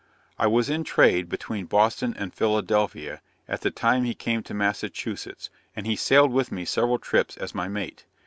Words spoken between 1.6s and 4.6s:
Boston and Philadelphia, at the time he came to